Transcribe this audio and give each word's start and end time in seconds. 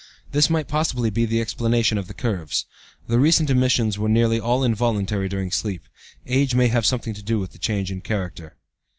This 0.31 0.49
might 0.49 0.67
possibly 0.67 1.11
be 1.11 1.25
the 1.25 1.39
explanation 1.39 1.99
of 1.99 2.07
the 2.07 2.15
curves. 2.15 2.65
The 3.07 3.19
recent 3.19 3.51
emissions 3.51 3.99
were 3.99 4.09
nearly 4.09 4.39
all 4.39 4.63
involuntary 4.63 5.29
during 5.29 5.51
sleep. 5.51 5.83
Age 6.25 6.55
may 6.55 6.69
have 6.69 6.87
something 6.87 7.13
to 7.13 7.21
do 7.21 7.37
with 7.37 7.51
the 7.51 7.59
change 7.59 7.91
in 7.91 8.01
character." 8.01 8.57